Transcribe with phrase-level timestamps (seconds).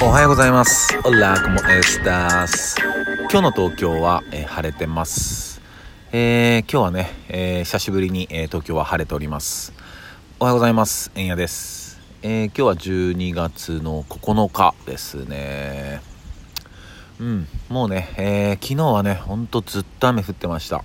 [0.00, 0.96] おはようございます。
[1.04, 2.76] オラコモエスタス。
[3.30, 5.60] 今日の東京は、えー晴れてます。
[6.12, 9.72] えー今日はね、えー久しぶりに、え東京は晴れております。
[10.38, 11.10] おはようございます。
[11.16, 11.98] えんやです。
[12.22, 16.00] えー今日は12月の9日ですね。
[17.18, 20.84] うん、もうね、えー昨日はね、ほんとずっと雨降ってました。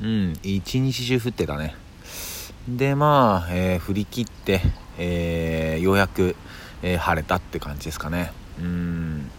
[0.00, 1.74] うん、一日中降ってたね。
[2.66, 4.62] で、まあ、えー降り切って、
[4.96, 6.36] えーようやく、
[6.82, 8.32] え晴れたって感じですかね。
[8.60, 9.30] うん。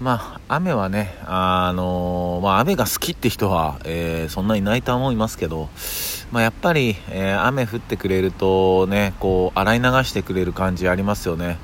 [0.00, 5.68] まあ、雨はね、あのーまあ、雨が好きって人は、えーそんなにないと思いますけど、
[6.32, 11.58] まあ、やっぱり、えー雨降ってくれるとね、こう、洗い流してくれる感じありますよね。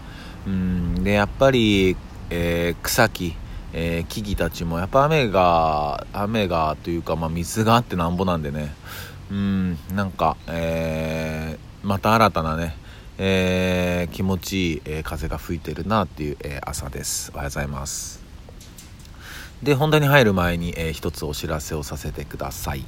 [0.47, 1.03] うん。
[1.03, 1.97] で、やっぱり、
[2.31, 3.35] え草木、
[3.73, 8.73] え木々たちも、やっぱ雨が、雨がというか、まあ、水があってなんぼなんでね、
[9.31, 12.77] うん、なんか、えーまた新たなね、
[13.21, 17.33] えー気持ちいい、えー風が吹いてるなっていう、えー朝です。
[17.35, 18.23] おはようございます。
[19.61, 22.85] で、本題に入る前に、えー一つお知らせをさせてください。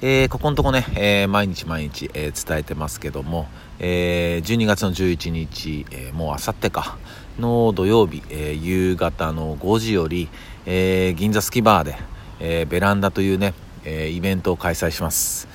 [0.00, 3.46] えーここのとこね、えー毎日毎日、えー伝えてますけども、
[3.78, 6.98] えー12月の11日、えーもうあさってか、
[7.38, 10.28] の土曜日、えー夕方の5時より、
[10.66, 11.96] えー銀座スキバーで、
[12.40, 15.46] えーベランダというね、えーイベントを開催します。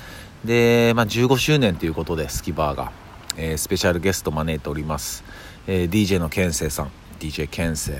[0.46, 2.92] で、まあ、15周年ということで、スキバーが、
[3.38, 5.24] えースペシャルゲスト招いております。
[5.66, 7.94] えー DJ のケンセイさん、DJ ケンセイ。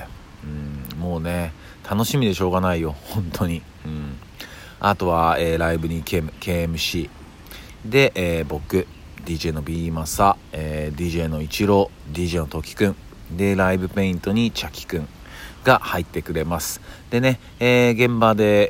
[0.44, 1.53] うん、もうね、
[1.89, 3.62] 楽しみでしょうがないよ、本当に。
[3.86, 4.16] うん。
[4.81, 7.09] あとは、えーライブに K- KMC。
[7.84, 8.86] で、えー僕、
[9.25, 12.97] DJ の B マサ、えー DJ のイチロー、DJ のトキくん。
[13.36, 15.09] で、ライブペイントにチャキくん。
[15.64, 16.81] が入ってくれます。
[17.11, 18.69] でね、えー現場で、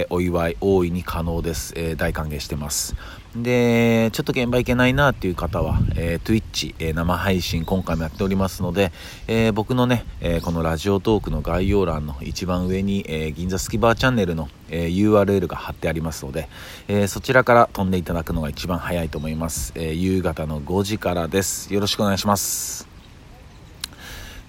[0.00, 1.72] えーお祝い大いに可能です。
[1.76, 2.96] えー大歓迎してます。
[3.36, 8.92] で、ちょっと現場行けないなっていう方は、えー Twitch、えー生配信今回もやっておりますので、
[9.26, 16.48] えー僕のね、えこのラジオトークの概要欄の一番上に、え銀座スキバーチャンネルの、え URL が貼ってありますので、
[16.86, 19.72] えそちらから飛んでいただくのが一番早いと思います。
[19.74, 21.74] えー夕方の5時からです。
[21.74, 22.86] よろしくお願いします。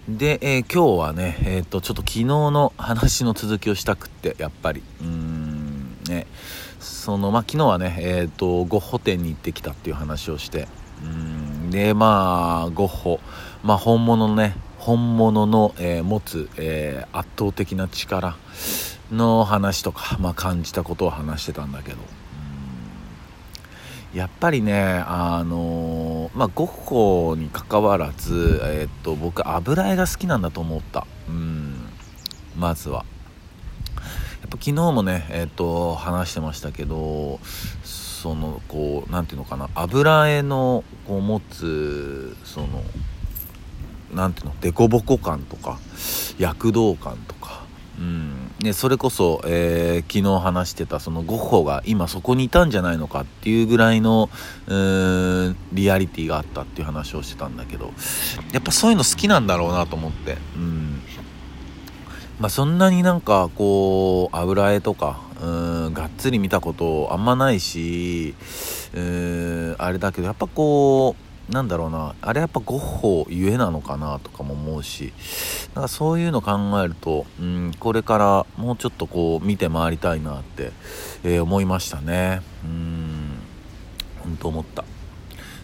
[0.07, 6.27] で、えー今日はね、えっ、と、ちょっと昨日の話の続きをしたくって、やっぱり、うーん、ね、
[6.85, 10.67] その、まあ、昨日はね、えっ、と、ゴッホ展に行ってきたっていう話をして、
[11.03, 13.19] うん、で、まあ、ゴッホ、
[13.63, 18.37] まあ、本物のね、本物の、えー持つ、えー圧倒的な力
[19.11, 21.97] の話とか、まあ、感じたことを話してたんだけど、
[24.13, 31.07] やっぱりね、あのまあ、ゴッホに関わらず、えっと、僕、油絵が好きなんだと思った。
[31.27, 31.75] うん、
[32.55, 33.05] まずは。
[34.45, 37.39] やっぱ昨日もね、えっと、話してましたけど、
[37.83, 42.83] その、こう、なんていうのかな、油絵の、こう、持つ、その、
[44.13, 45.79] なんていうの、凸凹感とか、
[46.37, 47.65] 躍動感とか、
[47.97, 54.29] うん、でそれこそ、えー昨日話してたそのゴッホが今そこにいたんじゃないのかっていうぐらいの
[54.67, 57.93] うーんリアリティがあったっていう話をしてたんだけど
[58.51, 61.01] やっぱそういうの好きなんだろうなと思って、うん。
[62.39, 68.35] まあ、そんなになんかこう油絵とかうんがっつり見たことあんまないし
[68.93, 75.13] うんあれだけどやっぱこうなんだろうなあれやっぱゴッホゆえなのかなとかも思うし
[75.75, 80.71] なんかそういうの考えると、うん、これからもうちょっとこう見て回りたいなって、
[81.23, 82.41] えー思いましたね。
[82.63, 83.39] うん
[84.23, 84.83] 本当思った。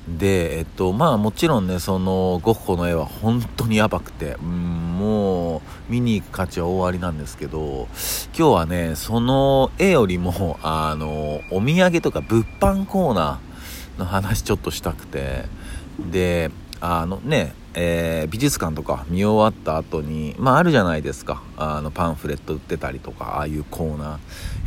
[0.08, 5.61] でえっとまあもちろんねそのゴッホの絵は本当にやばくて、うん、もう
[5.92, 7.90] 見に行く価値は大ありなんですけど
[8.38, 15.44] 今日はねその絵よりもあのお土産とか物販コーナーの話ちょっとしたくて
[16.00, 16.50] で
[16.80, 21.44] あのね、えー美術館とか見終わった後にまああるじゃないですか。
[21.58, 24.08] あのパンフレット売ってたりとかああいうコーナー。
[24.08, 24.18] や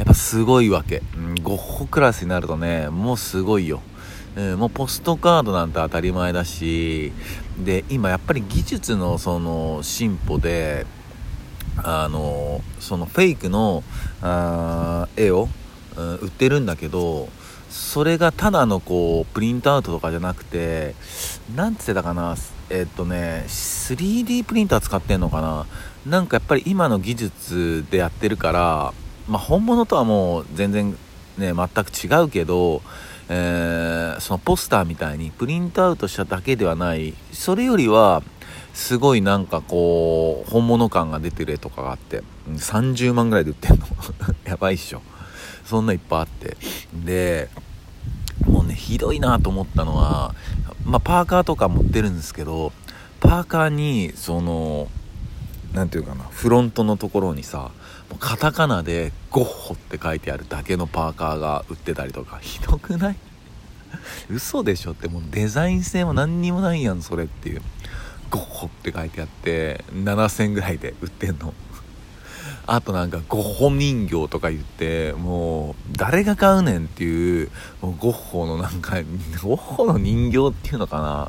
[0.03, 3.81] っぱすごいわけ、うん、ゴッホクラスになるとねもうすごいよ。
[4.37, 7.13] うん、もうポストカードなんて当たり前だし
[7.59, 10.87] で今やっぱり技術のその進歩で
[11.83, 13.83] あのそのフェイクの
[14.23, 15.49] あー絵を、
[15.97, 17.29] うん売ってるんだけど
[17.71, 20.95] それがただのこうプリントアウトとかじゃなくて
[21.55, 22.35] なんつってたかな
[22.69, 25.67] えっとね 3D プリンター使ってんのかな。
[26.05, 28.93] なんかやっぱり今の技術でやってるから、
[29.29, 30.97] まあ、本物とはもう全然
[31.39, 32.83] ね全く違うけど
[33.29, 37.15] えーそのポスターみたいにプリントアウトしただけではない。
[37.33, 38.23] それよりは
[38.75, 43.87] すごいなんかこう本物感が出てる絵とかがあって30万ぐらいで売ってんの。
[44.45, 45.01] やばいっしょ。
[45.65, 46.57] そんないっぱいあって。
[46.93, 47.49] で
[48.47, 50.35] もうねひどいなと思ったのは、
[50.85, 52.73] まあ、パーカーとか持ってるんですけど
[53.21, 54.89] パーカーにその
[55.73, 57.71] 何て言うかなフロントのところにさ
[58.19, 63.17] カタカナで「ゴッホ」って書いてあるだけのパーカーが売ってたりとかひどくない？
[64.29, 67.63] 嘘でしょってもうデザイン性も何にもないやんそれっていう。
[68.35, 71.55] ゴッホって書いてあって7000ぐらいで売ってんの。
[72.67, 77.51] あとなんかゴッホ人形とか言ってもう誰が買うねんっていう
[77.83, 79.03] もうゴッホのなんか
[79.43, 81.29] ゴッホの人形っていうのかな、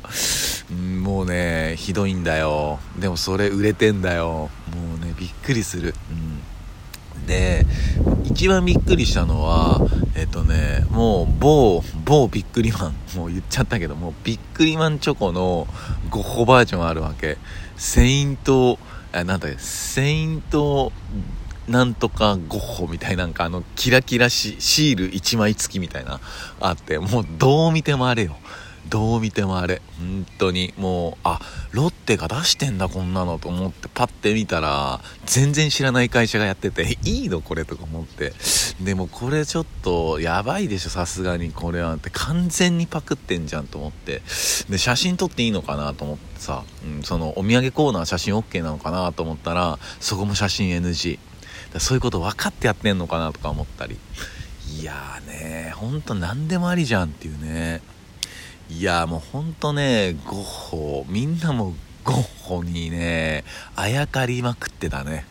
[1.02, 2.80] もうねひどいんだよ。
[2.98, 4.50] でもそれ売れてんだよ。
[4.74, 7.66] もうねびっくりする、うん、で
[8.36, 9.80] 一番びっくりしたのは
[10.14, 15.66] えっとねもう某某ビックリマンもう言っちゃったけどもビックリマンチョコの
[16.10, 17.38] ゴッホバージョンあるわけ。
[17.78, 18.78] セイント
[19.14, 20.92] あなんだっけ、セイント
[21.66, 26.20] なんとかゴッホみたいなんかあのキラキラシシール1枚付きみたいな
[26.60, 28.36] あってもうどう見てもあれよ。
[28.88, 29.82] どう見てもあれ。
[29.98, 30.72] 本当に。
[30.76, 31.40] もうあ
[31.72, 37.40] ロッテが出してんだこんなのと思ってパッて見たら全然知らない会社がやってていいの？
[37.40, 38.32] これとか思って。
[38.80, 41.52] でもこれちょっとやばいでしょさすがに。
[41.52, 44.22] これはって完全にパクってんじゃんと思って。
[44.68, 51.18] で写真撮っていいのかなと思ってさ、うん、そのお土産コーナー写真 OK なのかなと思ったらそこも写真 NG
[51.72, 53.98] だそういうこと分かってやってんのかなとか思ったり。
[54.78, 57.80] いやーねほんと何でもありじゃんっていうね。
[58.68, 63.44] いやもうほんとねゴッホみんなもゴッホにね
[63.76, 65.24] あやかりまくってたね。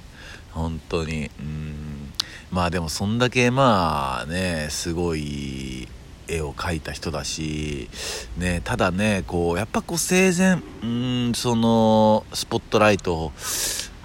[0.52, 1.30] 本当に。
[1.40, 2.14] うん。
[2.52, 5.88] まあでもそんだけまあねすごい
[6.28, 7.90] 絵を描いた人だし、
[8.38, 10.86] ね、ただねこうやっぱこう生前う
[11.30, 13.32] んそのスポットライトを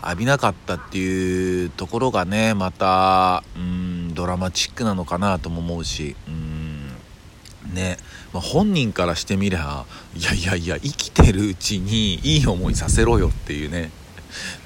[0.03, 6.17] 浴びなかったっていうところがねまたうんドラマチックなのかなとも思うし
[7.75, 7.97] ね。
[8.33, 9.85] まあ、本人からしてみりゃ
[10.15, 13.91] いやいやいや生きてるうちにいい思いさせろよっていうね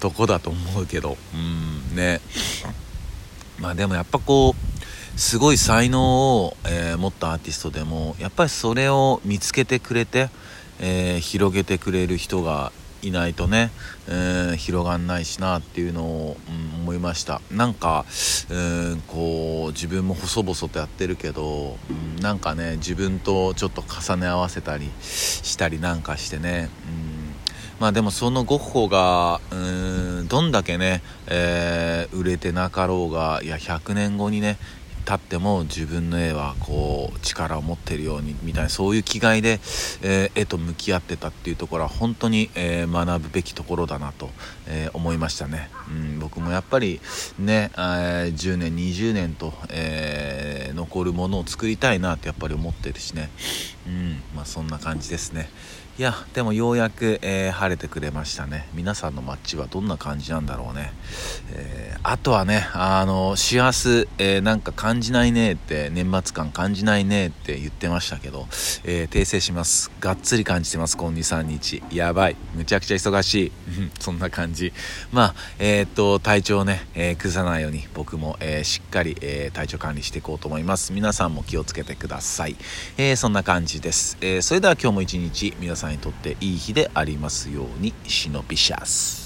[0.00, 1.16] とこだと思うけど。
[1.34, 2.20] うんね。
[3.58, 10.28] まあでもやっぱこうすごい才能を、えー、持ったアーティストでもやっぱりそれを見つけてくれて、
[10.80, 12.72] えー、広げてくれる人が
[13.06, 13.70] いないとね、
[14.08, 17.40] えー、広がんないしなっていうのを、うん、思いました。
[17.50, 18.04] なんか、
[18.50, 27.14] うん、こう自分も細々とやってるけど、うん、なんかね自分とちょっと重ね合わせたりしたりなんかしてね、うん
[27.80, 29.56] まあでもそのゴッホがう
[30.22, 34.58] んどんだけね、えー、売れてなかろうがいや100年後にね
[35.04, 39.60] 立っても自分の絵はこう力を持ってるようにみたいなそういう気概で、
[40.02, 44.30] えー、絵と向き合ってたっていうところは本当に、えー、学ぶべきところだなと、
[44.66, 47.00] えー、思いましたね、うん、僕もやっぱり
[47.38, 53.30] ね、え10年20年と、え残るものを作りたいなってやっぱり思ってるしね、
[53.86, 55.48] うんまあ、そんな感じですね。
[55.96, 58.66] いやでもようやく、えー、晴れてくれましたね。
[58.74, 60.92] 皆さんの街はどんな感じなんだろうね、
[61.52, 68.48] えー、あとはねあの幸せ、えー、なんか感じないねって年末感感じないねって言ってましたけど、
[68.82, 69.92] え訂正します。
[70.00, 72.36] がっつり感じてます今23日やばい。
[72.56, 73.52] むちゃくちゃ忙しい。
[74.00, 74.72] そんな感じ。
[75.12, 80.92] まあえっと体調ね、え崩さないように僕も、えしっかり、え体調管理していこうと思います。
[80.92, 82.56] 皆さんも気をつけてください、
[82.96, 89.23] えそんな感じです、えそれでは今日も一日皆さんさんにとっていい日でありますように忍びシャス